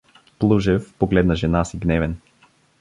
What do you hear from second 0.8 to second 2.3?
погледна жена си гневен.